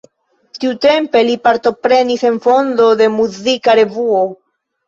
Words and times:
Tiutempe 0.63 1.21
li 1.27 1.35
partoprenis 1.43 2.25
en 2.31 2.41
fondo 2.47 2.91
de 3.03 3.13
muzika 3.19 3.81
revuo. 3.83 4.27